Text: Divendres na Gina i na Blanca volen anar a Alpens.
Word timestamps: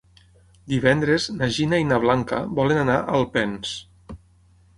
Divendres 0.71 1.27
na 1.41 1.49
Gina 1.57 1.81
i 1.83 1.87
na 1.91 1.99
Blanca 2.07 2.41
volen 2.61 2.81
anar 2.85 2.97
a 3.03 3.05
Alpens. 3.21 3.77